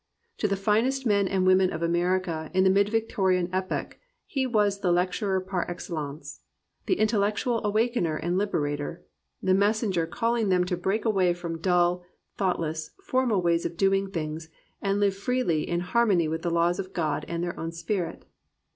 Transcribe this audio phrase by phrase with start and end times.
[0.39, 4.79] To the finest men and women of America in the mid Victorian epoch he was
[4.79, 6.41] the lecturer par excellence,
[6.87, 9.03] the intellectual awak ener and Uberator,
[9.43, 12.03] the messenger calling them to break away from dull,
[12.35, 14.49] thoughtless, formal ways of doing things,
[14.81, 18.25] and Uve freely in harmony with the laws of God and their own spirit.